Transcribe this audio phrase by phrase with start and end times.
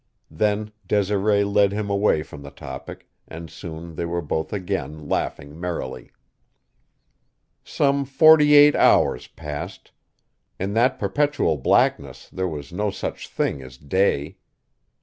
[0.31, 5.59] Then Desiree led him away from the topic, and soon they were both again laughing
[5.59, 6.09] merrily.
[7.63, 9.91] Some forty eight hours passed;
[10.57, 14.37] in that perpetual blackness there was no such thing as day.